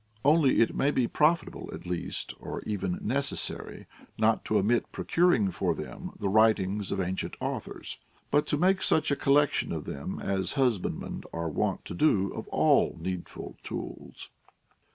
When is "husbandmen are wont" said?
10.53-11.85